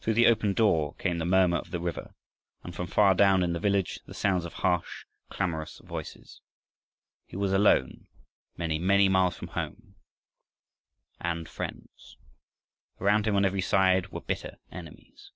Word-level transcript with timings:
Through 0.00 0.14
the 0.14 0.28
open 0.28 0.52
door 0.54 0.94
came 0.94 1.18
the 1.18 1.24
murmur 1.24 1.56
of 1.58 1.72
the 1.72 1.80
river, 1.80 2.14
and 2.62 2.72
from 2.72 2.86
far 2.86 3.16
down 3.16 3.42
in 3.42 3.52
the 3.52 3.58
village 3.58 3.98
the 4.06 4.14
sounds 4.14 4.44
of 4.44 4.52
harsh, 4.62 5.06
clamorous 5.28 5.80
voices. 5.80 6.40
He 7.24 7.36
was 7.36 7.52
alone, 7.52 8.06
many, 8.56 8.78
many 8.78 9.08
miles 9.08 9.36
from 9.36 9.48
home 9.48 9.96
and 11.18 11.48
friends. 11.48 12.16
Around 13.00 13.26
him 13.26 13.34
on 13.34 13.44
every 13.44 13.60
side 13.60 14.10
were 14.12 14.20
bitter 14.20 14.58
enemies. 14.70 15.32